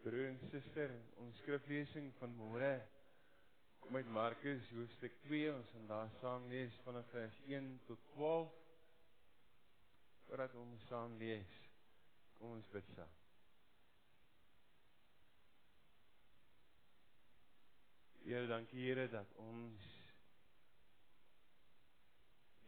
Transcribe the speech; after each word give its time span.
Broer 0.00 0.30
en 0.30 0.38
suster, 0.48 0.92
ons 1.20 1.36
skriflesing 1.42 2.06
van 2.16 2.32
môre 2.32 2.70
kom 3.82 3.98
uit 3.98 4.06
Markus 4.14 4.68
hoofstuk 4.72 5.18
2. 5.26 5.50
Ons 5.52 5.72
gaan 5.74 5.88
daar 5.90 6.12
saam 6.20 6.46
lees 6.48 6.78
vanaf 6.86 7.10
vers 7.12 7.40
1 7.46 7.66
tot 7.84 8.06
12. 8.14 8.54
Voordat 10.26 10.54
ons 10.54 10.86
saam 10.88 11.16
lees, 11.20 11.56
kom 12.38 12.54
ons 12.56 12.70
bid 12.72 12.88
saam. 12.94 13.12
Here, 18.24 18.46
dankie 18.48 18.80
Here 18.86 19.04
dat 19.12 19.36
ons 19.44 19.90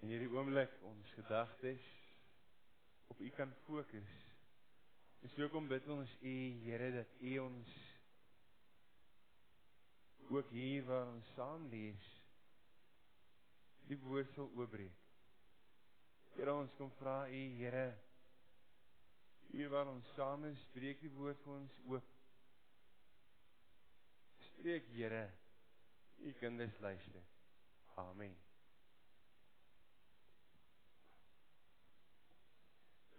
in 0.02 0.12
hierdie 0.12 0.28
oomblik 0.34 0.76
ons 0.90 1.16
gedagtes 1.16 1.88
op 3.08 3.24
U 3.24 3.32
kan 3.38 3.56
fokus. 3.64 4.31
Dis 5.23 5.34
hoekom 5.39 5.68
bid 5.70 5.86
ons 5.95 6.12
U 6.20 6.36
Here 6.64 6.91
dat 6.96 7.18
U 7.22 7.34
ons 7.45 7.75
ook 10.32 10.49
hier 10.50 10.85
waar 10.89 11.07
ons 11.13 11.35
saam 11.36 11.68
lees 11.71 12.08
die 13.90 13.99
woord 14.03 14.30
sal 14.35 14.49
oopbreek. 14.57 14.99
Here 16.36 16.54
ons 16.54 16.72
kom 16.79 16.90
vra 16.99 17.21
U 17.29 17.43
Here 17.58 17.90
hier 19.53 19.68
waar 19.68 19.90
ons 19.93 20.14
saam 20.16 20.46
is, 20.49 20.61
spreek 20.71 21.03
die 21.04 21.13
woord 21.13 21.41
vir 21.44 21.58
ons 21.58 21.75
oop. 21.93 22.07
Spreek 24.46 24.89
Here, 24.96 25.27
U 26.25 26.32
kinders 26.41 26.80
luister. 26.80 27.29
Amen. 28.00 28.32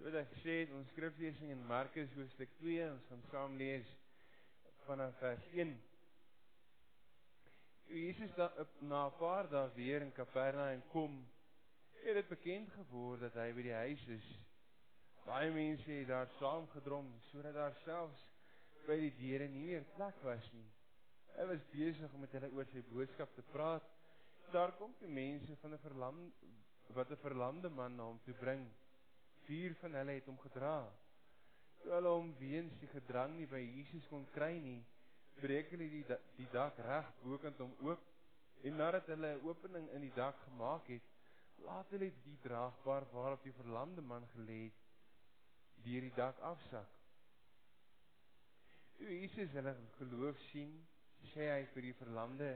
Soos 0.04 0.18
ek 0.20 0.34
gesê 0.34 0.54
het, 0.58 0.72
ons 0.76 0.90
skriflesing 0.92 1.54
in 1.54 1.62
Markus 1.64 2.10
hoofstuk 2.18 2.50
2, 2.58 2.88
ons 2.92 3.06
gaan 3.08 3.22
saam 3.30 3.54
lees 3.56 3.92
vanaf 4.84 5.14
vers 5.22 5.46
1. 5.54 5.72
Jesus 7.88 8.34
da 8.36 8.50
na 8.82 9.06
'n 9.06 9.16
paar 9.22 9.48
dae 9.54 9.70
weer 9.78 10.04
in 10.04 10.12
Kapernaum 10.12 10.84
kom, 10.92 11.16
het 12.02 12.20
dit 12.20 12.28
bekend 12.34 12.76
geword 12.76 13.24
dat 13.24 13.40
hy 13.40 13.48
by 13.56 13.66
die 13.70 13.80
huis 13.80 14.06
is. 14.18 14.28
Baie 15.24 15.56
mense 15.56 15.90
het 15.92 16.12
daar 16.12 16.28
saamgedrom 16.36 17.08
sodat 17.32 17.56
daar 17.62 17.80
selfs 17.86 18.28
by 18.86 19.00
die 19.06 19.16
deure 19.24 19.48
nie 19.48 19.66
meer 19.72 19.88
plek 19.96 20.20
was 20.28 20.52
nie. 20.52 20.68
Hy 21.40 21.48
was 21.56 21.68
besig 21.72 22.14
om 22.14 22.28
met 22.28 22.40
hulle 22.42 22.52
oor 22.52 22.68
sy 22.76 22.84
boodskap 22.92 23.36
te 23.40 23.50
praat. 23.56 23.88
Daar 24.52 24.76
kom 24.76 24.92
die 25.00 25.16
mense 25.24 25.56
van 25.64 25.74
'n 25.74 25.86
verlam 25.88 26.34
wat 26.92 27.10
'n 27.10 27.24
verlamde 27.24 27.70
man 27.70 27.96
na 27.96 28.04
hom 28.04 28.20
toe 28.28 28.34
bring 28.34 28.68
vier 29.48 29.76
van 29.82 29.96
hulle 30.00 30.18
het 30.18 30.28
hom 30.30 30.38
gedra. 30.44 30.78
Toe 31.82 31.92
hulle 31.96 32.14
hom 32.16 32.32
weens 32.40 32.76
die 32.82 32.90
gedrang 32.92 33.36
nie 33.38 33.48
by 33.52 33.62
Jesus 33.62 34.08
kon 34.12 34.26
kry 34.36 34.54
nie, 34.64 34.80
breek 35.42 35.72
hulle 35.74 35.90
die 35.92 36.04
die 36.38 36.50
dak 36.54 36.78
reg 36.88 37.10
bokant 37.24 37.60
hom 37.64 37.74
oop 37.88 38.04
en 38.64 38.78
nadat 38.80 39.10
hulle 39.12 39.34
'n 39.36 39.44
opening 39.50 39.90
in 39.96 40.02
die 40.02 40.16
dak 40.16 40.38
gemaak 40.46 40.88
het, 40.88 41.06
laat 41.66 41.90
hulle 41.96 42.12
die 42.24 42.38
draagbaar 42.46 43.06
waarop 43.12 43.44
die 43.44 43.58
verlamde 43.60 44.02
man 44.02 44.28
gelê 44.36 44.64
het 44.64 44.80
deur 45.84 46.02
die 46.02 46.16
dak 46.16 46.40
afsak. 46.40 46.90
Toe 48.98 49.08
Jesus 49.20 49.52
hulle 49.52 49.76
geloof 49.98 50.40
sien, 50.52 50.72
sê 51.34 51.50
hy 51.50 51.66
vir 51.74 51.82
die 51.82 51.98
verlamde 52.00 52.50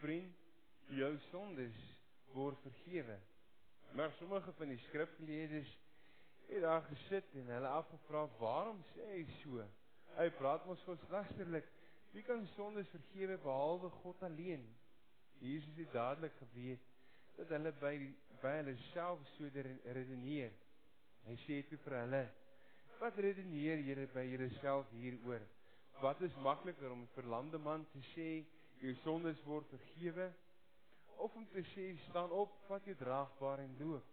vriend, 0.00 0.36
jou 0.88 1.12
sondes 1.30 1.76
word 2.32 2.60
vergewe. 2.62 3.18
Maar 3.94 4.12
sommige 4.18 4.52
van 4.52 4.72
die 4.72 4.80
skrifgeleerdes 4.88 5.70
het 6.48 6.62
daar 6.62 6.82
gesit 6.82 7.34
en 7.34 7.46
hulle 7.56 7.68
afgevra 7.68 8.26
waarom 8.38 8.82
sê 8.94 9.08
hy 9.12 9.24
so? 9.42 9.64
Hy 10.16 10.28
praat 10.38 10.66
mos 10.66 10.82
verslasterlik. 10.86 11.66
Wie 12.14 12.22
kan 12.22 12.46
sondes 12.54 12.88
vergewe 12.88 13.38
behalwe 13.42 13.90
God 14.02 14.22
alleen? 14.22 14.62
Jesus 15.38 15.76
het 15.76 15.92
dadelik 15.92 16.32
geweet 16.38 16.80
dat 17.36 17.50
hulle 17.56 17.72
by 17.80 17.94
by 18.42 18.52
hulle 18.60 18.76
self 18.92 19.22
so 19.34 19.48
redeneer. 19.96 20.52
Hy 21.24 21.36
sê 21.46 21.60
toe 21.68 21.78
vir 21.86 21.98
hulle: 22.02 22.22
"Wat 23.00 23.18
redeneer 23.26 23.82
julle 23.88 24.06
by 24.14 24.24
julleself 24.28 24.90
hieroor? 25.00 25.42
Wat 26.02 26.20
is 26.22 26.36
makliker 26.46 26.90
om 26.92 27.02
'n 27.02 27.14
verlamde 27.14 27.58
man 27.58 27.86
te 27.92 28.00
sê 28.14 28.44
jou 28.80 28.94
sondes 29.02 29.42
word 29.44 29.66
vergewe 29.68 30.32
of 31.16 31.34
om 31.34 31.46
te 31.52 31.62
sê 31.74 31.96
staan 32.08 32.30
op, 32.30 32.52
vat 32.68 32.84
jou 32.84 32.96
draagbaar 32.96 33.58
en 33.58 33.76
loop?" 33.80 34.04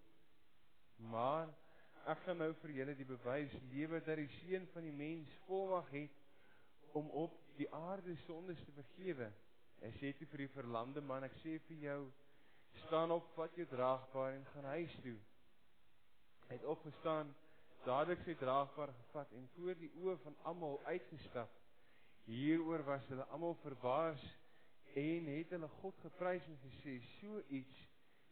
Maar 0.97 1.47
ek 2.09 2.23
gaan 2.25 2.39
nou 2.41 2.51
vir 2.61 2.73
julle 2.79 2.95
die 2.97 3.05
bewys 3.05 3.53
lewe 3.71 4.01
dat 4.05 4.17
die 4.17 4.29
seun 4.39 4.65
van 4.73 4.85
die 4.87 4.95
mens 4.95 5.29
volmag 5.45 5.89
het 5.93 6.17
om 6.97 7.09
op 7.09 7.37
die 7.57 7.69
aarde 7.73 8.15
sondes 8.25 8.59
te 8.65 8.73
vergewe. 8.75 9.29
Hy 9.81 9.91
sê 9.99 10.11
toe 10.17 10.27
vir 10.31 10.45
die 10.45 10.53
verlamde 10.55 11.01
man, 11.01 11.25
ek 11.25 11.37
sê 11.41 11.57
vir 11.67 11.85
jou, 11.85 11.99
staan 12.85 13.13
op, 13.13 13.29
vat 13.35 13.55
jou 13.57 13.65
draagbaar 13.69 14.35
en 14.37 14.45
gaan 14.53 14.67
huis 14.75 14.93
toe. 15.03 15.17
Hy 16.47 16.57
het 16.57 16.67
opgestaan, 16.73 17.31
dadelik 17.85 18.21
sy 18.25 18.35
draagbaar 18.37 18.93
gevat 18.97 19.33
en 19.37 19.47
voor 19.55 19.77
die 19.79 19.89
oë 20.01 20.17
van 20.25 20.37
almal 20.51 20.77
uitgestap. 20.85 21.53
Hieroor 22.27 22.83
was 22.85 23.07
hulle 23.09 23.25
almal 23.33 23.57
verbaas 23.63 24.25
en 24.99 25.29
het 25.31 25.53
hulle 25.55 25.69
God 25.79 26.03
geprys 26.05 26.45
en 26.49 26.59
gesê, 26.65 26.99
so 27.19 27.41
iets 27.49 27.87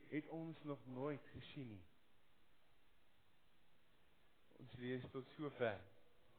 het 0.10 0.28
ons 0.36 0.58
nog 0.70 0.86
nooit 0.94 1.32
gesien 1.34 1.70
nie. 1.74 1.84
Ons 4.60 4.74
lees 4.82 5.06
tot 5.14 5.28
sover 5.38 5.80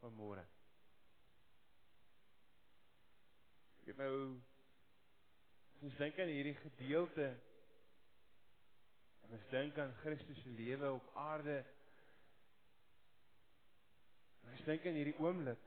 vanmôre. 0.01 0.43
Ek 3.89 3.97
nou 3.97 4.15
ons 5.81 5.95
dink 5.97 6.19
aan 6.21 6.29
hierdie 6.29 6.57
gedeelte. 6.61 7.31
Ons 9.31 9.47
dink 9.49 9.79
aan 9.81 9.93
Christus 10.03 10.41
se 10.43 10.53
lewe 10.59 10.91
op 10.99 11.09
aarde. 11.17 11.57
Ons 14.51 14.63
dink 14.67 14.85
aan 14.85 14.99
hierdie 14.99 15.17
oomblik. 15.19 15.65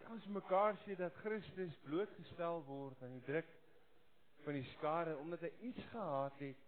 Kan 0.00 0.16
ons 0.16 0.28
mekaar 0.32 0.78
sê 0.84 0.96
dat 0.96 1.16
Christus 1.20 1.76
blootgestel 1.84 2.62
word 2.68 3.02
aan 3.04 3.18
die 3.18 3.26
druk 3.28 3.52
van 4.44 4.56
die 4.56 4.68
skare 4.76 5.16
omdat 5.18 5.44
hy 5.44 5.52
iets 5.70 5.90
gehad 5.92 6.40
het 6.40 6.64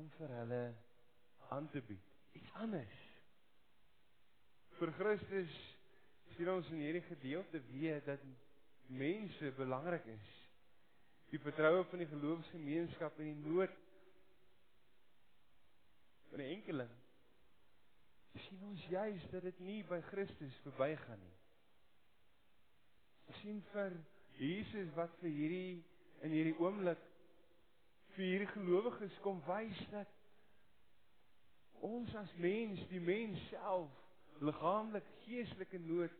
om 0.00 0.08
vir 0.16 0.34
hulle 0.40 0.62
aan 1.52 1.68
te 1.74 1.82
bied. 1.84 2.14
Iets 2.38 2.52
anders 2.62 3.05
vir 4.78 4.92
Christus 4.98 5.52
sien 6.36 6.50
ons 6.52 6.68
in 6.74 6.82
hierdie 6.84 7.04
gedeelte 7.06 7.60
weet 7.70 8.04
dat 8.10 8.24
mense 8.92 9.52
belangrik 9.56 10.04
is. 10.12 10.34
Die 11.32 11.40
vertroue 11.42 11.84
van 11.90 12.02
die 12.02 12.08
geloofsgemeenskap 12.10 13.18
in 13.24 13.32
die 13.32 13.48
nood 13.48 13.72
van 16.30 16.40
'n 16.40 16.52
enkeling. 16.58 16.94
sien 18.36 18.62
ons 18.68 18.84
juis 18.88 19.22
dat 19.30 19.42
dit 19.42 19.58
nie 19.60 19.82
by 19.84 20.00
Christus 20.00 20.54
verbygaan 20.62 21.20
nie. 21.20 21.36
sien 23.40 23.62
vir 23.72 23.92
Jesus 24.36 24.94
wat 24.94 25.10
vir 25.20 25.30
hierdie 25.30 25.84
in 26.20 26.30
hierdie 26.30 26.58
oomblik 26.58 26.98
vir 28.14 28.24
hierdie 28.24 28.52
gelowiges 28.52 29.18
kom 29.20 29.40
wys 29.46 29.80
dat 29.90 30.08
ons 31.80 32.14
as 32.14 32.32
mens, 32.36 32.80
die 32.88 33.00
mens 33.00 33.48
self 33.48 34.05
liggaamlik, 34.44 35.06
geestelike 35.24 35.78
nood 35.78 36.14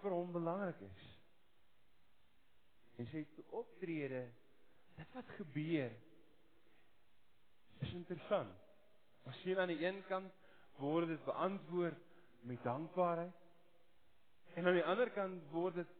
vir 0.00 0.14
hom 0.14 0.32
belangrik 0.34 0.80
is. 0.84 1.04
En 3.00 3.08
sy 3.10 3.24
optrede, 3.56 4.26
dit 4.94 5.16
wat 5.16 5.32
gebeur 5.38 5.94
is 7.82 7.94
interessant. 7.96 8.52
Ons 9.24 9.40
sien 9.42 9.58
aan 9.58 9.72
die 9.72 9.80
een 9.82 10.02
kant 10.08 10.30
word 10.78 11.08
dit 11.10 11.24
beantwoord 11.26 12.00
met 12.44 12.62
dankbaarheid. 12.62 13.40
En 14.54 14.66
aan 14.66 14.78
die 14.78 14.86
ander 14.86 15.10
kant 15.10 15.48
word 15.50 15.80
dit 15.80 15.94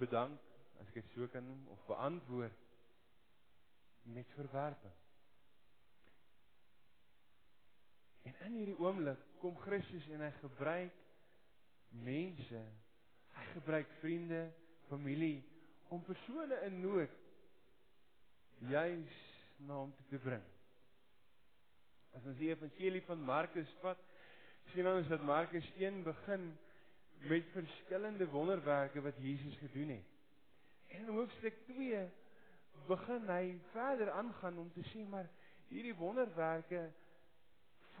bedank, 0.00 0.40
as 0.80 0.88
ek 0.88 1.02
dit 1.02 1.12
so 1.12 1.28
kan 1.32 1.44
noem, 1.44 1.66
of 1.74 1.82
beantwoord 1.90 2.66
met 4.14 4.36
verwerping. 4.38 4.96
En 8.28 8.34
in 8.46 8.56
hierdie 8.58 8.78
oomblik 8.78 9.20
kom 9.40 9.56
Christus 9.64 10.08
en 10.12 10.24
hy 10.24 10.30
gebruik 10.40 10.96
mense. 12.04 12.62
Hy 13.36 13.46
gebruik 13.54 13.88
vriende, 14.00 14.44
familie 14.90 15.40
om 15.90 16.02
persone 16.06 16.54
in 16.66 16.80
nood 16.84 17.14
juis 18.70 19.14
na 19.66 19.80
hom 19.80 19.92
te 20.10 20.18
bring. 20.22 20.44
As 22.14 22.26
ons 22.26 22.38
die 22.38 22.50
evangelie 22.50 23.02
van 23.06 23.22
Markus 23.26 23.70
vat, 23.82 23.98
sien 24.72 24.86
ons 24.86 25.08
dat 25.10 25.22
Markus 25.26 25.66
1 25.78 26.02
begin 26.06 26.50
met 27.30 27.50
verskillende 27.54 28.28
wonderwerke 28.30 29.02
wat 29.04 29.18
Jesus 29.18 29.56
gedoen 29.60 29.88
het. 29.96 30.06
En 30.90 31.06
in 31.06 31.14
hoofstuk 31.14 31.58
2 31.66 32.06
begin 32.86 33.28
hy 33.28 33.44
verder 33.72 34.10
aangaan 34.10 34.58
om 34.58 34.70
te 34.74 34.84
sê 34.90 35.02
maar 35.08 35.28
hierdie 35.68 35.94
wonderwerke 35.94 36.88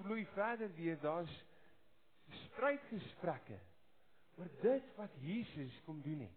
vloei 0.02 0.26
verder 0.34 0.74
weer. 0.74 0.98
Daar's 1.00 1.32
strydgesprekke 2.50 3.58
oor 4.38 4.50
dit 4.62 4.92
wat 4.96 5.16
Jesus 5.20 5.80
kom 5.84 6.02
doen 6.02 6.20
het. 6.20 6.36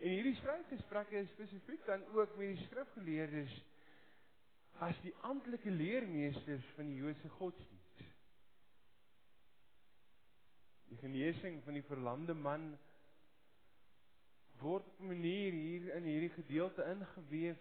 En 0.00 0.12
hierdie 0.12 0.36
strydgesprekke 0.36 1.16
is 1.16 1.30
spesifiek 1.32 1.86
dan 1.86 2.04
ook 2.14 2.36
met 2.36 2.52
die 2.52 2.66
skrifgeleerdes 2.66 3.54
as 4.84 4.98
die 5.02 5.14
amptelike 5.24 5.70
leermeesters 5.70 6.66
van 6.76 6.90
die 6.90 6.98
Joodse 7.00 7.28
godsdienst. 7.38 8.02
Die 10.90 10.98
genesing 11.00 11.62
van 11.64 11.78
die 11.78 11.86
verlamde 11.88 12.34
man 12.34 12.74
word 14.60 14.86
op 14.86 15.00
'n 15.00 15.06
manier 15.06 15.52
hier 15.52 15.94
in 15.94 16.02
hierdie 16.02 16.34
gedeelte 16.36 16.84
ingeweef 16.92 17.58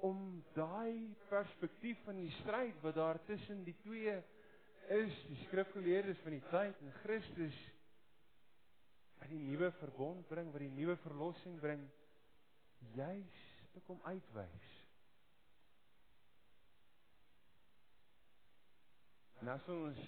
om 0.00 0.44
daai 0.54 1.14
perspektief 1.28 1.98
van 2.04 2.16
die 2.16 2.30
stryd 2.40 2.80
wat 2.80 2.94
daar 2.94 3.24
tussen 3.24 3.64
die 3.64 3.76
twee 3.82 4.22
is, 4.90 5.14
die 5.28 5.38
skrifgeleerdes 5.46 6.20
van 6.24 6.36
die 6.36 6.44
tyd 6.50 6.80
en 6.84 6.94
Christus 7.02 7.56
wat 9.18 9.30
die 9.32 9.40
nuwe 9.42 9.70
verbond 9.80 10.26
bring, 10.30 10.50
wat 10.54 10.62
die 10.62 10.72
nuwe 10.72 10.96
verlossing 11.02 11.58
bring, 11.60 11.82
juis 12.94 13.40
te 13.74 13.82
kom 13.86 13.98
uitwys. 14.06 14.68
Nou 19.46 19.58
sou 19.66 19.76
ons 19.88 20.00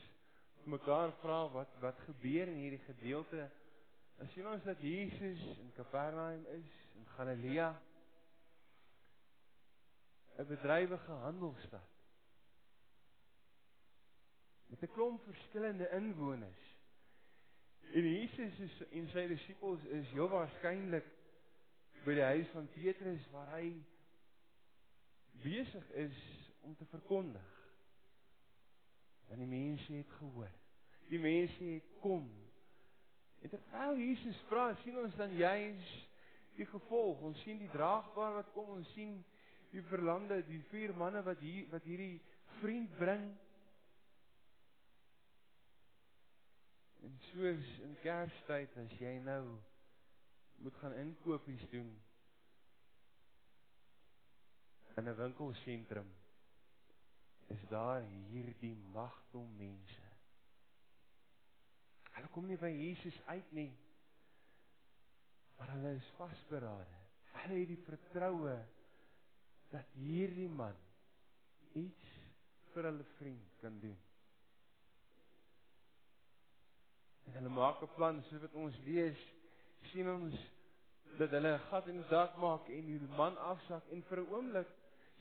mekaar 0.70 1.12
vra 1.20 1.42
wat 1.54 1.76
wat 1.82 2.00
gebeur 2.06 2.50
in 2.50 2.62
hierdie 2.62 2.82
gedeelte? 2.86 3.46
As 4.20 4.32
sien 4.34 4.48
ons 4.50 4.64
dat 4.66 4.82
Jesus 4.84 5.44
in 5.58 5.70
Kapernaum 5.76 6.42
is 6.56 6.74
in 6.98 7.06
Galilea 7.16 7.70
'n 10.38 10.46
bedrywige 10.46 11.16
handelsstad 11.24 11.99
met 14.70 14.82
'n 14.82 14.92
klomp 14.94 15.22
verskillende 15.24 15.88
inwoners. 15.90 16.62
En 17.92 18.06
Jesus 18.06 18.58
is 18.58 18.82
en 18.90 19.08
sy 19.08 19.26
disippels 19.26 19.82
is 19.84 20.10
heel 20.14 20.28
waarskynlik 20.28 21.06
by 22.04 22.14
die 22.14 22.22
huis 22.22 22.48
van 22.54 22.68
Petrus 22.74 23.24
waar 23.32 23.48
hy 23.56 23.72
besig 25.42 25.90
is 25.90 26.20
om 26.60 26.76
te 26.76 26.84
verkondig. 26.84 27.56
En 29.30 29.38
die 29.38 29.50
mense 29.50 29.92
het 29.92 30.10
gehoor. 30.18 30.52
Die 31.08 31.18
mense 31.18 31.64
het 31.64 31.90
kom. 32.00 32.30
En 33.42 33.50
terwyl 33.50 33.98
Jesus 33.98 34.38
praat, 34.48 34.78
sien 34.84 34.98
ons 34.98 35.16
dan 35.16 35.34
juis 35.34 35.92
die 36.58 36.66
gevolg. 36.66 37.20
Ons 37.20 37.42
sien 37.42 37.58
die 37.58 37.70
draagbaar 37.72 38.34
wat 38.40 38.50
kom, 38.54 38.68
ons 38.76 38.92
sien 38.94 39.16
die 39.70 39.82
verlamde, 39.90 40.42
die 40.46 40.62
vier 40.70 40.94
manne 40.98 41.22
wat 41.26 41.38
hier 41.42 41.68
wat 41.70 41.86
hierdie 41.88 42.20
vriend 42.60 42.96
bring. 42.98 43.30
Soos 47.30 47.66
in 47.86 47.96
Kerstyd 48.02 48.78
as 48.82 48.94
jy 48.98 49.16
nou 49.24 49.44
moet 50.60 50.78
gaan 50.82 50.96
inkopies 50.98 51.62
doen 51.70 51.90
in 54.96 55.08
'n 55.08 55.16
winkelsentrum 55.16 56.10
is 57.46 57.62
daar 57.68 58.02
hierdie 58.02 58.76
magdom 58.92 59.56
mense. 59.56 60.08
Hulle 62.10 62.28
kom 62.28 62.46
nie 62.46 62.58
by 62.58 62.68
Jesus 62.68 63.16
uit 63.26 63.52
nie. 63.56 63.72
Maar 65.58 65.72
hulle 65.74 65.94
is 65.96 66.12
vasberade. 66.18 66.98
Hulle 67.32 67.58
het 67.62 67.68
die 67.68 67.82
vertroue 67.86 68.56
dat 69.70 69.96
hierdie 70.02 70.48
man 70.48 70.76
iets 71.78 72.12
vir 72.72 72.90
hulle 72.90 73.06
vriend 73.16 73.58
kan 73.62 73.80
doen. 73.80 73.98
En 77.24 77.29
hulle 77.40 77.52
maak 77.56 77.80
'n 77.82 77.94
plan 77.96 78.22
so 78.28 78.38
wat 78.38 78.54
ons 78.54 78.76
lees, 78.84 79.20
sien 79.90 80.08
ons 80.08 80.34
dat 81.18 81.30
hulle 81.30 81.52
'n 81.54 81.66
gat 81.70 81.86
in 81.88 81.96
die 81.96 82.08
dak 82.08 82.36
maak 82.36 82.68
en 82.68 82.86
die 82.86 83.00
man 83.16 83.36
afsak 83.52 83.82
en 83.92 84.02
vir 84.08 84.18
'n 84.20 84.32
oomblik 84.34 84.68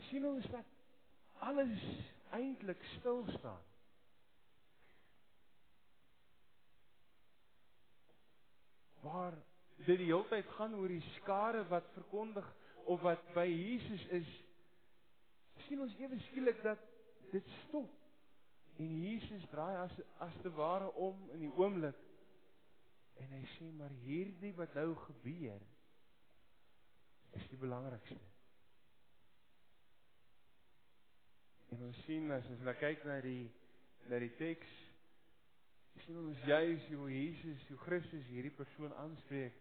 sien 0.09 0.25
ons 0.25 0.45
dat 0.51 0.65
alles 1.39 1.83
eintlik 2.31 2.83
stil 2.97 3.23
staan. 3.37 3.63
Waar 9.01 9.33
dit 9.75 9.97
die 9.97 10.11
hele 10.11 10.27
tyd 10.27 10.45
gaan 10.57 10.75
oor 10.75 10.87
die 10.87 11.13
skare 11.15 11.63
wat 11.67 11.87
verkondig 11.93 12.55
of 12.83 13.01
wat 13.01 13.23
by 13.33 13.47
Jesus 13.47 14.05
is, 14.07 14.27
sien 15.67 15.81
ons 15.81 15.95
ewe 15.99 16.19
skielik 16.19 16.61
dat 16.63 16.79
dit 17.31 17.47
stop. 17.67 17.89
En 18.79 18.99
Jesus 19.01 19.47
draai 19.51 19.75
as 19.77 19.95
as 20.17 20.35
te 20.41 20.51
ware 20.51 20.91
om 20.93 21.29
in 21.33 21.39
die 21.39 21.55
oomblik 21.55 21.95
en 23.19 23.35
hy 23.35 23.43
sê 23.57 23.69
maar 23.77 23.93
hierdie 24.05 24.53
wat 24.57 24.75
nou 24.79 24.93
gebeur 25.05 25.63
is 27.37 27.47
die 27.51 27.59
belangrikste. 27.61 28.19
En 31.69 31.83
ons 31.85 32.03
sien 32.07 32.31
as 32.33 32.47
ons 32.49 32.63
nou 32.65 32.75
kyk 32.81 33.03
na 33.05 33.19
die 33.25 33.49
na 34.09 34.17
die 34.23 34.31
teks 34.39 34.77
sien 36.05 36.17
ons 36.17 36.39
juis 36.47 36.85
hoe 36.95 37.09
Jesus, 37.11 37.65
hoe 37.69 37.77
Christus 37.83 38.25
hierdie 38.31 38.53
persoon 38.55 38.93
aanspreek 38.97 39.57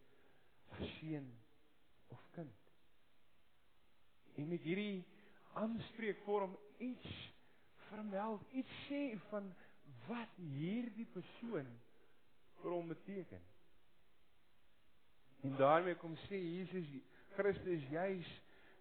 as 0.73 0.93
seun 0.97 1.27
of 2.15 2.23
kind. 2.37 2.55
En 4.39 4.49
met 4.49 4.63
hierdie 4.65 5.03
aanspreekvorm 5.59 6.55
iets 6.85 7.11
vermeld, 7.89 8.45
iets 8.57 8.81
sê 8.87 9.03
van 9.29 9.51
wat 10.07 10.39
hierdie 10.39 11.09
persoon 11.13 11.69
vir 12.63 12.75
hom 12.75 12.89
beteken. 12.89 13.43
En 15.47 15.57
daarmee 15.57 15.95
kom 15.95 16.17
sê 16.27 16.39
Jesus 16.39 16.89
Christus 17.37 17.85
juis 17.91 18.31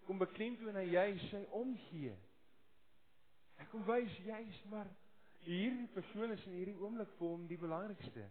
kom 0.08 0.18
beklemtoon 0.18 0.80
hy 0.80 0.88
juis 0.90 1.26
sy 1.30 1.44
omgee. 1.60 2.16
Hy 3.58 3.66
kom 3.72 3.84
wys 3.90 4.18
juis 4.26 4.62
maar 4.72 4.90
hierdie 5.46 5.88
persoon 5.94 6.34
is 6.34 6.46
in 6.50 6.58
hierdie 6.60 6.78
oomblik 6.82 7.12
vir 7.20 7.28
hom 7.28 7.46
die 7.50 7.60
belangrikste. 7.62 8.26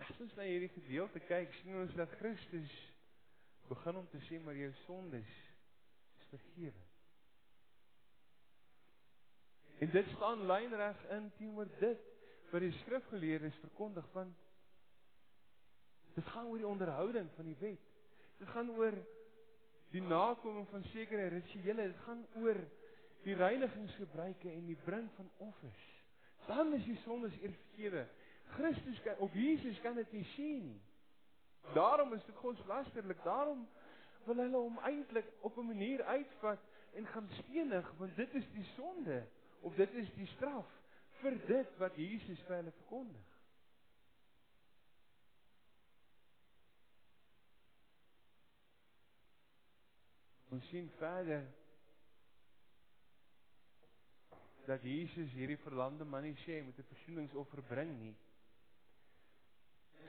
As 0.00 0.22
ons 0.24 0.36
na 0.38 0.46
hierdie 0.48 0.72
gedeelte 0.72 1.20
kyk, 1.28 1.52
sien 1.60 1.76
ons 1.82 1.92
dat 1.98 2.14
Christus 2.18 2.72
begin 3.68 4.00
om 4.00 4.08
te 4.10 4.18
sê 4.26 4.40
maar 4.42 4.56
jou 4.58 4.70
sondes 4.86 5.34
is 6.18 6.30
vergewe. 6.32 6.89
En 9.80 9.90
dit 9.90 10.06
staan 10.14 10.46
lynreg 10.46 11.04
in 11.08 11.30
teenoor 11.36 11.68
dit 11.78 12.00
wat 12.50 12.60
die 12.60 12.72
skrifgeleerdes 12.82 13.56
verkondig 13.62 14.04
van 14.12 14.34
dit 16.14 16.26
gaan 16.26 16.50
oor 16.50 16.58
die 16.58 16.66
onderhouding 16.66 17.30
van 17.36 17.44
die 17.48 17.56
wet. 17.60 17.86
Dit 18.38 18.48
gaan 18.48 18.70
oor 18.76 18.96
die 19.94 20.02
nakoming 20.02 20.68
van 20.68 20.84
sekere 20.90 21.30
rituele, 21.32 21.86
dit 21.92 22.02
gaan 22.04 22.26
oor 22.42 22.60
die 23.24 23.34
reinigingsgebruike 23.34 24.52
en 24.52 24.66
die 24.66 24.78
bring 24.84 25.08
van 25.16 25.30
offers. 25.36 25.86
Dan 26.46 26.74
is 26.74 26.84
die 26.84 26.98
sondes 27.04 27.34
vergewe. 27.40 28.04
Christus 28.56 29.02
kan 29.02 29.16
of 29.24 29.34
Jesus 29.34 29.80
kan 29.80 29.94
dit 29.94 30.12
nie 30.12 30.24
sien 30.34 30.64
nie. 30.66 30.80
Daarom 31.74 32.12
is 32.14 32.24
dit 32.24 32.36
godslasterlik. 32.36 33.24
Daarom 33.24 33.68
wil 34.24 34.40
hulle 34.44 34.56
hom 34.56 34.78
eintlik 34.84 35.28
op 35.40 35.56
'n 35.56 35.72
manier 35.72 36.02
uitvat 36.04 36.58
en 36.92 37.06
gaan 37.06 37.28
stenig 37.42 37.92
want 37.98 38.16
dit 38.16 38.34
is 38.34 38.50
die 38.52 38.68
sonde 38.76 39.22
of 39.60 39.74
dit 39.76 39.94
is 40.02 40.12
die 40.16 40.28
straf 40.36 40.68
vir 41.20 41.36
dit 41.46 41.76
wat 41.82 41.96
Jesus 42.00 42.40
vir 42.46 42.56
hulle 42.56 42.72
verkondig. 42.78 43.26
Ons 50.50 50.66
sien 50.72 50.88
verder 50.98 51.44
dat 54.66 54.82
Jesus 54.82 55.30
hierdie 55.36 55.60
verlamde 55.62 56.04
man 56.04 56.26
nie 56.26 56.36
sê 56.44 56.58
hy 56.58 56.64
moet 56.66 56.78
'n 56.78 56.90
versoeningsoffer 56.94 57.62
bring 57.68 57.94
nie 58.00 58.16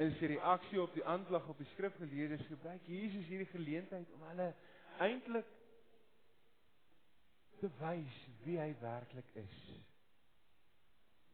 is 0.02 0.18
die 0.20 0.32
reaksie 0.34 0.82
op 0.82 0.94
die 0.94 1.06
aanklag 1.06 1.48
op 1.48 1.58
die 1.58 1.70
skrifgeleerdes 1.74 2.46
gebruik 2.48 2.86
Jesus 2.90 3.26
hierdie 3.30 3.50
geleentheid 3.52 4.10
om 4.16 4.24
hulle 4.30 4.48
eintlik 5.04 5.50
te 7.62 7.70
wys 7.80 8.20
wie 8.46 8.58
hy 8.60 8.72
werklik 8.82 9.30
is. 9.40 9.58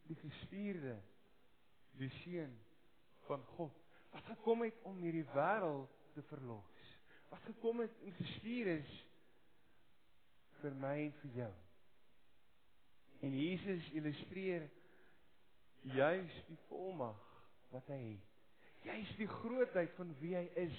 Die 0.07 0.17
gestuurde 0.19 0.97
die 1.97 2.11
seun 2.21 2.53
van 3.27 3.43
God 3.55 3.75
wat 4.13 4.29
gekom 4.31 4.63
het 4.63 4.77
om 4.87 4.99
hierdie 5.01 5.25
wêreld 5.33 5.91
te 6.15 6.23
verlos. 6.29 6.85
Wat 7.31 7.43
gekom 7.49 7.81
het 7.83 8.03
en 8.05 8.15
gestuur 8.21 8.71
is 8.77 8.93
vir 10.61 10.77
my 10.79 10.95
en 11.07 11.17
vir 11.23 11.35
jou. 11.41 11.51
En 13.25 13.35
Jesus 13.35 13.91
illustreer 13.97 14.69
juis 15.97 16.41
die 16.47 16.59
volmag 16.69 17.19
wat 17.73 17.87
hy 17.91 18.01
het 18.05 18.33
Jy's 18.87 19.09
die 19.19 19.27
grootheid 19.27 19.91
van 19.97 20.11
wie 20.21 20.33
hy 20.37 20.45
is 20.59 20.75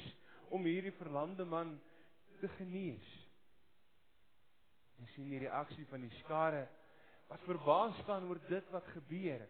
om 0.55 0.64
hierdie 0.64 0.95
verlamde 0.97 1.45
man 1.45 1.75
te 2.40 2.49
genees. 2.57 3.09
Jy 4.99 5.07
sien 5.14 5.31
die 5.31 5.45
reaksie 5.47 5.87
van 5.90 6.02
die 6.05 6.14
skare 6.23 6.67
Wat 7.28 7.45
verbaas 7.45 7.97
staan 8.02 8.25
oor 8.25 8.40
dit 8.49 8.71
wat 8.73 8.87
gebeur. 8.95 9.45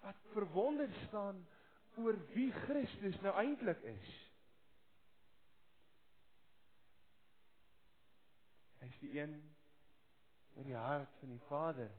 Wat 0.00 0.16
verwonderd 0.32 0.94
staan 1.08 1.46
oor 1.96 2.16
wie 2.34 2.50
Christus 2.52 3.16
nou 3.24 3.32
eintlik 3.40 3.80
is. 3.88 4.12
Hy 8.80 8.88
is 8.90 9.00
die 9.00 9.12
een 9.16 9.36
wat 10.52 10.68
die 10.68 10.76
hart 10.76 11.20
van 11.20 11.32
die 11.32 11.44
Vader 11.48 11.92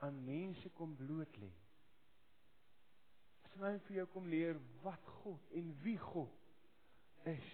aan 0.00 0.22
mense 0.24 0.70
kom 0.78 0.94
bloot 0.96 1.36
lê. 1.42 1.50
As 3.44 3.56
my 3.60 3.74
vir 3.88 3.98
jou 4.00 4.06
kom 4.14 4.28
leer 4.32 4.60
wat 4.84 5.10
God 5.20 5.56
en 5.60 5.74
wie 5.84 5.98
God 6.00 7.28
is. 7.28 7.50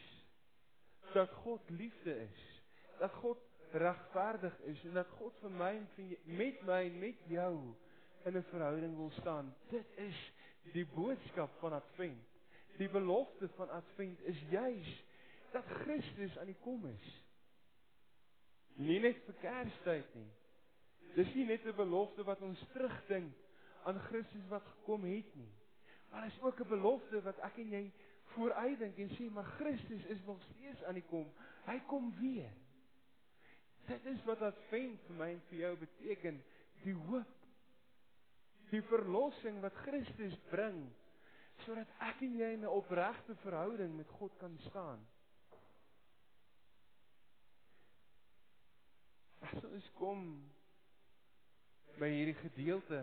Dat 1.14 1.32
God 1.42 1.70
liefde 1.74 2.14
is. 2.28 2.44
Dat 3.00 3.14
God 3.22 3.42
regverdig 3.72 4.58
is 4.58 4.84
en 4.84 4.94
dat 4.94 5.08
God 5.18 5.34
vir 5.40 5.50
my 5.50 5.72
en 5.76 5.88
vir 5.96 6.16
met 6.24 6.62
my 6.62 6.80
en 6.86 6.98
met 6.98 7.28
jou 7.28 7.52
in 8.24 8.36
'n 8.36 8.42
verhouding 8.50 8.96
wil 8.96 9.10
staan. 9.10 9.54
Dit 9.70 9.86
is 9.96 10.32
die 10.72 10.86
boodskap 10.86 11.50
van 11.58 11.72
Advent. 11.72 12.24
Die 12.76 12.88
belofte 12.88 13.48
van 13.48 13.70
Advent 13.70 14.20
is 14.20 14.40
juis 14.50 15.04
dat 15.52 15.64
Christus 15.64 16.38
aan 16.38 16.46
die 16.46 16.60
kom 16.60 16.86
is. 16.86 17.24
Nie 18.74 19.00
net 19.00 19.22
vir 19.24 19.34
Kerstyd 19.40 20.14
nie. 20.14 20.30
Dis 21.14 21.34
nie 21.34 21.46
net 21.46 21.64
'n 21.64 21.76
belofte 21.76 22.24
wat 22.24 22.40
ons 22.40 22.64
terugdink 22.72 23.32
aan 23.84 24.00
Christus 24.00 24.48
wat 24.48 24.62
gekom 24.62 25.04
het 25.04 25.34
nie. 25.34 25.52
Maar 26.10 26.26
is 26.26 26.40
ook 26.40 26.60
'n 26.60 26.68
belofte 26.68 27.22
wat 27.22 27.38
ek 27.38 27.56
en 27.56 27.70
jy 27.70 27.92
vooruitdink 28.34 28.98
en 28.98 29.10
sê 29.10 29.30
maar 29.30 29.44
Christus 29.44 30.04
is 30.04 30.24
nog 30.24 30.42
steeds 30.42 30.82
aan 30.84 30.94
die 30.94 31.08
kom. 31.08 31.32
Hy 31.64 31.78
kom 31.86 32.14
weer. 32.20 32.52
Dit 33.86 34.06
is 34.10 34.22
wat 34.26 34.42
Advent 34.42 35.02
vir 35.06 35.18
my 35.18 35.30
en 35.34 35.42
vir 35.50 35.58
jou 35.62 35.72
beteken, 35.78 36.38
die 36.82 36.94
hoop. 37.06 37.34
Die 38.72 38.82
verlossing 38.90 39.60
wat 39.62 39.76
Christus 39.84 40.34
bring 40.50 40.86
sodat 41.64 41.88
ek 42.04 42.20
en 42.26 42.34
jy 42.36 42.48
in 42.52 42.64
'n 42.66 42.68
opregte 42.68 43.34
verhouding 43.40 43.94
met 43.96 44.08
God 44.18 44.32
kan 44.38 44.58
staan. 44.66 45.06
As 49.40 49.64
ons 49.64 49.90
kom 49.94 50.20
by 51.98 52.10
hierdie 52.12 52.40
gedeelte 52.42 53.00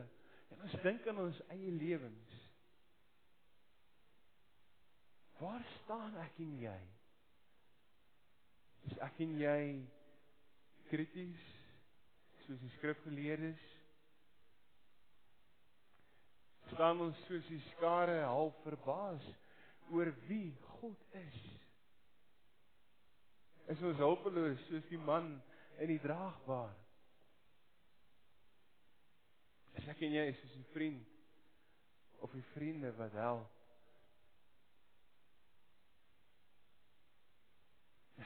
en 0.52 0.62
ons 0.62 0.76
dink 0.84 1.08
aan 1.08 1.18
ons 1.18 1.42
eie 1.56 1.72
lewens. 1.72 2.38
Waar 5.40 5.66
staan 5.84 6.18
ek 6.18 6.38
en 6.38 6.54
jy? 6.62 6.80
Is 8.92 8.98
ek 8.98 9.20
en 9.26 9.38
jy 9.40 9.62
krities 10.94 11.46
soos 12.44 12.60
die 12.62 12.70
skrifgeleerdes 12.76 13.62
staan 16.74 17.02
ons 17.02 17.18
soos 17.26 17.48
die 17.50 17.62
skare 17.72 18.20
half 18.30 18.60
verbaas 18.66 19.26
oor 19.90 20.12
wie 20.28 20.54
God 20.76 21.18
is. 21.18 21.42
Is 23.74 23.82
ons 23.82 23.98
hulpeloos 23.98 24.62
soos 24.68 24.86
die 24.92 25.02
man 25.02 25.34
in 25.82 25.90
die 25.90 26.00
draagbaar? 26.04 26.74
Is 29.82 29.90
ek 29.90 30.06
en 30.06 30.18
jy 30.20 30.30
soos 30.38 30.56
'n 30.62 30.72
vriend 30.78 31.08
of 32.22 32.34
'n 32.36 32.46
vriende 32.54 32.94
wat 32.98 33.14
help? 33.18 33.50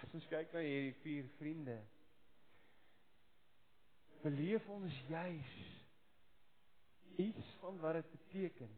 As 0.03 0.13
ons 0.13 0.27
kyk 0.27 0.51
na 0.53 0.59
hierdie 0.59 0.99
vier 1.03 1.29
vriende 1.37 1.77
beleef 4.21 4.67
ons 4.69 5.01
juis 5.07 5.53
iets 7.17 7.53
van 7.59 7.79
wat 7.79 7.93
dit 7.93 8.09
beteken 8.11 8.69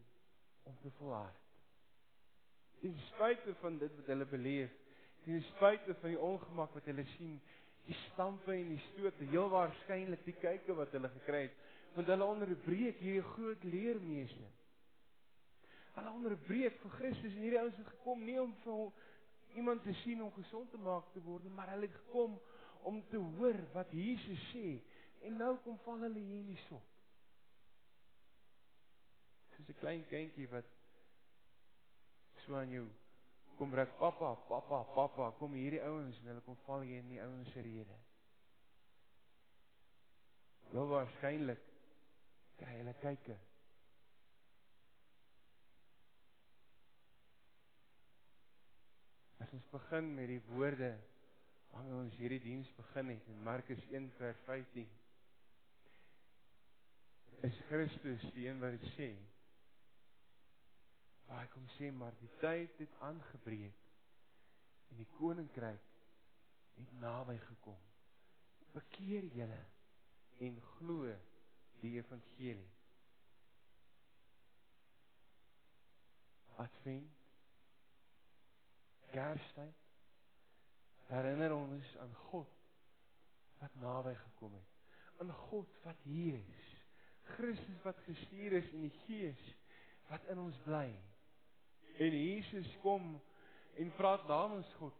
om 0.62 0.76
te 0.82 0.90
volhard. 0.98 1.38
Ten 2.80 2.96
spyte 3.12 3.54
van 3.60 3.78
dit 3.78 3.96
wat 3.96 4.06
hulle 4.06 4.26
beleef, 4.26 4.70
ten 5.24 5.42
spyte 5.42 5.94
van 6.00 6.14
die 6.14 6.20
ongemak 6.20 6.72
wat 6.76 6.88
hulle 6.88 7.04
sien, 7.16 7.40
die 7.88 7.96
stampe 8.06 8.54
en 8.54 8.70
die 8.72 8.80
stote, 8.90 9.28
heel 9.32 9.50
waarskynlik 9.52 10.24
die 10.24 10.36
kykke 10.40 10.76
wat 10.78 10.94
hulle 10.96 11.10
gekry 11.18 11.42
het, 11.48 11.60
want 11.96 12.08
hulle 12.12 12.24
onderbreek 12.24 13.00
hierdie 13.02 13.26
groot 13.34 13.64
leermeester. 13.66 14.56
Hulle 15.96 16.12
onderbreek 16.14 16.78
vir 16.80 16.96
Christus 16.96 17.34
en 17.34 17.44
hierdie 17.44 17.60
ouens 17.60 17.80
het 17.80 17.92
gekom 17.96 18.24
nie 18.24 18.38
om 18.40 18.54
vir 18.64 19.58
iemand 19.60 19.82
te 19.84 19.92
sien 20.04 20.22
om 20.22 20.32
gesond 20.32 20.70
te 20.70 20.80
maak 20.80 21.10
te 21.12 21.20
word, 21.24 21.44
maar 21.52 21.72
hulle 21.74 21.88
het 21.90 22.00
gekom 22.06 22.38
om 22.88 23.02
te 23.10 23.20
hoor 23.36 23.58
wat 23.74 23.92
Jesus 23.92 24.48
sê 24.54 24.78
En 25.20 25.36
nou 25.36 25.56
kom 25.64 25.78
val 25.84 26.06
hulle 26.06 26.18
hier 26.18 26.40
in 26.40 26.46
die 26.52 26.62
sop. 26.68 26.86
Soos 29.54 29.68
'n 29.68 29.80
klein 29.82 30.06
kindjie 30.08 30.48
wat 30.48 30.68
so 32.44 32.56
aan 32.56 32.70
jou 32.70 32.88
kom 33.60 33.74
reg 33.74 33.90
pappa, 33.98 34.34
pappa, 34.48 34.82
pappa, 34.94 35.30
kom 35.38 35.52
hierdie 35.52 35.82
ouens 35.84 36.18
en 36.20 36.30
hulle 36.30 36.40
kom 36.40 36.56
val 36.64 36.80
hier 36.80 37.02
in 37.02 37.10
die 37.12 37.20
ouens 37.20 37.50
se 37.52 37.60
rede. 37.60 37.98
Nou 40.72 40.86
waarskynlik 40.88 41.60
kry 42.56 42.78
hulle 42.78 42.94
kykke. 43.02 43.36
As 49.44 49.52
ons 49.52 49.68
begin 49.74 50.14
met 50.14 50.32
die 50.32 50.40
woorde 50.48 50.94
waarmee 51.74 52.00
ons 52.00 52.16
hierdie 52.16 52.40
diens 52.40 52.72
begin 52.78 53.12
het 53.12 53.28
in 53.28 53.44
Markus 53.44 53.84
1:15 53.90 54.99
is 57.42 57.60
Christus 57.68 58.24
die 58.34 58.48
een 58.48 58.60
wat 58.60 58.74
dit 58.76 58.88
sê. 58.94 59.10
Waar 61.28 61.48
kom 61.52 61.68
sê 61.76 61.88
maar 61.94 62.16
die 62.20 62.30
tyd 62.42 62.74
het 62.82 62.96
aangebreek 63.06 63.86
en 64.90 64.98
die 64.98 65.08
koninkryk 65.16 65.86
het 66.76 66.92
naby 67.00 67.38
gekom. 67.46 67.78
Bekeer 68.74 69.24
julle 69.34 69.62
en 70.46 70.58
glo 70.74 71.14
die 71.80 71.94
evangelie. 71.96 72.68
Advent 76.60 77.16
Kerstyd 79.10 79.86
herinner 81.10 81.54
ons 81.56 81.96
aan 82.04 82.12
God 82.28 82.52
wat 83.62 83.80
naby 83.80 84.12
gekom 84.26 84.52
het. 84.54 84.76
Aan 85.20 85.32
God 85.48 85.80
wat 85.84 86.04
hier 86.04 86.36
is. 86.38 86.69
Christus 87.36 87.82
wat 87.84 87.98
gestuur 88.06 88.58
is 88.58 88.72
in 88.76 88.86
die 88.88 88.96
Gees 89.04 89.42
wat 90.10 90.24
in 90.32 90.38
ons 90.42 90.56
bly. 90.64 90.88
En 92.00 92.16
Jesus 92.16 92.70
kom 92.82 93.12
en 93.78 93.92
praat 93.94 94.26
namens 94.28 94.66
God. 94.78 94.96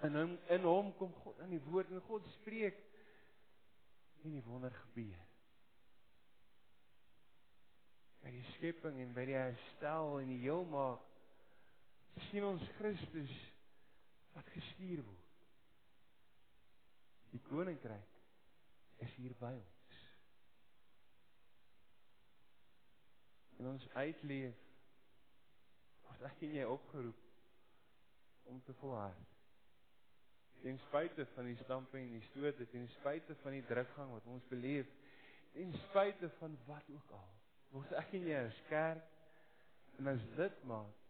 En 0.00 0.14
in, 0.14 0.38
in 0.48 0.66
hom 0.66 0.90
kom 0.96 1.12
God 1.22 1.40
aan 1.40 1.54
die 1.54 1.62
woord 1.68 1.90
en 1.90 2.02
God 2.08 2.26
spreek 2.40 2.80
en 4.24 4.34
die 4.34 4.44
wonder 4.44 4.74
gebeur. 4.74 5.22
By 8.24 8.32
die 8.34 8.46
skepping 8.56 8.98
en 9.04 9.14
by 9.14 9.26
die 9.28 9.38
herstel 9.38 10.18
en 10.20 10.32
die 10.34 10.42
heelmaak 10.42 11.04
sien 12.30 12.48
ons 12.48 12.64
Christus 12.80 13.32
wat 14.34 14.50
gestuur 14.56 15.04
word. 15.04 15.22
Die 17.32 17.42
koninkryk 17.46 18.20
is 19.04 19.16
hier 19.20 19.36
by 19.40 19.54
ons. 19.54 19.75
In 23.66 23.72
ons 23.74 23.86
uitleef 23.98 24.58
word 26.06 26.20
ek 26.28 26.42
en 26.46 26.52
jy 26.54 26.66
opgeroep 26.70 27.22
om 28.46 28.60
te 28.62 28.74
volhard. 28.78 29.32
Ten 30.62 30.78
spyte 30.84 31.26
van 31.34 31.48
die 31.50 31.58
stampe 31.64 31.98
en 31.98 32.12
die 32.14 32.22
stote, 32.28 32.66
ten 32.70 32.86
spyte 32.94 33.34
van 33.42 33.56
die 33.56 33.64
drukgang 33.66 34.12
wat 34.14 34.28
ons 34.30 34.46
beleef, 34.50 34.86
ten 35.56 35.74
spyte 35.88 36.30
van 36.38 36.54
wat 36.68 36.86
ook 36.94 37.10
al, 37.18 37.32
word 37.74 37.96
ek 37.98 38.14
en 38.20 38.28
jy 38.30 38.44
as 38.46 38.62
kerk 38.70 39.98
en 39.98 40.12
as 40.14 40.22
lidmaat 40.38 41.02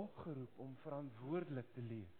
opgeroep 0.00 0.58
om 0.62 0.74
verantwoordelik 0.82 1.70
te 1.76 1.86
leef. 1.86 2.18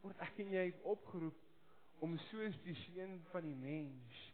Word 0.00 0.24
ek 0.24 0.40
en 0.46 0.56
jy 0.56 0.66
opgeroep 0.88 2.02
om 2.06 2.16
soos 2.30 2.56
die 2.64 2.76
seun 2.86 3.18
van 3.34 3.44
die 3.44 3.56
mens 3.58 4.26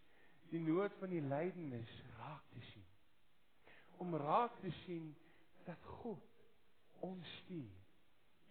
die 0.55 0.63
nood 0.63 0.95
van 1.01 1.11
die 1.11 1.23
lydenis 1.25 1.93
raak 2.19 2.47
te 2.55 2.63
sien. 2.71 2.87
Om 4.03 4.15
raak 4.23 4.55
te 4.63 4.71
sien 4.85 5.11
dat 5.67 5.91
God 6.01 6.45
ons 7.05 7.37
stuur. 7.43 7.83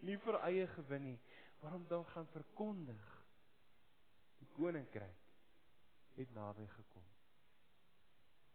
Nie 0.04 0.18
vir 0.26 0.40
eie 0.44 0.68
gewin 0.76 1.06
nie, 1.14 1.20
maar 1.62 1.78
om 1.78 1.86
dan 1.88 2.06
gaan 2.12 2.28
verkondig. 2.34 3.10
Die 4.42 4.50
koninkryk 4.58 5.22
het 6.18 6.34
naby 6.36 6.66
gekom. 6.76 7.06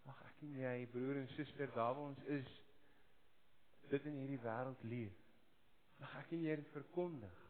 Mag 0.08 0.20
ek 0.28 0.42
en 0.44 0.58
jy, 0.60 0.74
broer 0.92 1.22
en 1.22 1.30
suster, 1.34 1.72
daar 1.74 1.96
waar 1.96 2.10
ons 2.10 2.24
is, 2.36 2.50
dit 3.88 4.08
in 4.10 4.20
hierdie 4.20 4.40
wêreld 4.44 4.84
leef. 4.92 5.16
Mag 5.98 6.14
ek 6.20 6.34
en 6.36 6.44
jy 6.44 6.58
dit 6.60 6.74
verkondig 6.76 7.44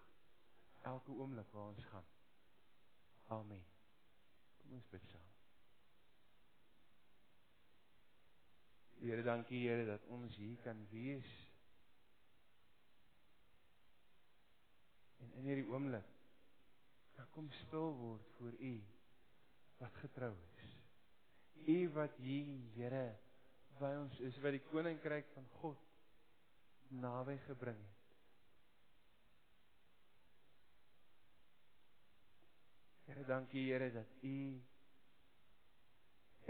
elke 0.89 1.19
oomblik 1.19 1.51
waar 1.53 1.73
ons 1.75 1.89
gaan. 1.91 2.13
Amen. 3.39 3.65
Kom 4.63 4.79
ons 4.79 4.95
bid 4.95 5.11
saam. 5.11 5.28
Here, 9.09 9.23
dankie 9.25 9.63
Here 9.65 9.87
dat 9.89 10.03
ons 10.13 10.35
hier 10.37 10.57
kan 10.61 10.81
wees. 10.91 11.29
En 15.25 15.33
in 15.41 15.49
hierdie 15.49 15.65
oomblik 15.71 16.11
kan 17.17 17.31
kom 17.33 17.49
stil 17.65 17.89
word 17.97 18.29
voor 18.37 18.53
U 18.53 18.75
wat 19.81 19.97
getrou 20.03 20.35
is. 20.61 20.69
U 21.73 21.79
wat 21.97 22.21
hier, 22.21 22.53
Here, 22.77 23.07
by 23.81 23.95
ons 23.97 24.21
is, 24.29 24.37
wat 24.45 24.59
die 24.59 24.65
koninkryk 24.69 25.33
van 25.33 25.49
God 25.63 25.81
naby 26.93 27.39
gebring 27.47 27.81
het. 27.81 28.17
Here, 33.09 33.25
dankie 33.33 33.71
Here 33.71 33.89
dat 33.97 34.21
U 34.21 34.41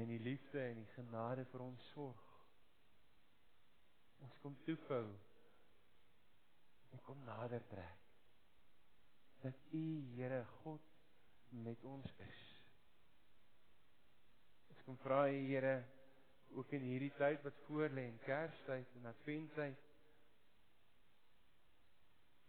en 0.03 0.11
die 0.11 0.25
liefde 0.27 0.67
en 0.73 0.83
die 0.83 0.91
genade 0.97 1.47
vir 1.53 1.71
ons 1.71 1.93
sorg. 1.95 2.28
Ons 4.25 4.39
kom 4.43 4.57
toefou. 4.67 5.07
En 6.91 7.03
kom 7.07 7.25
nader 7.25 7.65
trek. 7.69 8.07
Dat 9.43 9.55
U, 9.71 9.85
Here 10.17 10.45
God, 10.63 10.81
met 11.49 11.85
ons 11.85 12.15
is. 12.25 12.41
Ons 14.69 14.83
kom 14.87 14.99
vra 15.05 15.27
U, 15.31 15.39
Here, 15.47 15.77
ook 16.57 16.73
in 16.73 16.87
hierdie 16.89 17.13
tyd 17.19 17.43
wat 17.45 17.59
voor 17.67 17.93
lê 17.95 18.09
Kerstyd 18.25 18.97
en 19.01 19.11
Adventtyd. 19.13 19.85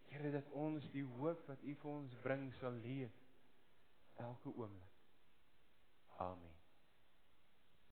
Here, 0.10 0.32
dat 0.34 0.54
ons 0.58 0.88
die 0.96 1.06
hoop 1.20 1.44
wat 1.52 1.64
U 1.64 1.76
vir 1.84 1.92
ons 1.92 2.16
bring 2.24 2.48
sal 2.62 2.80
leef 2.86 3.20
elke 4.20 4.56
oomblik. 4.56 4.96
Amen. 6.20 6.59